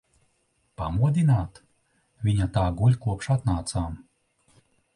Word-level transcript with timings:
Pamodināt? 0.81 1.59
Viņa 2.29 2.49
tā 2.57 2.65
guļ, 2.81 2.99
kopš 3.07 3.31
atnācām. 3.39 4.01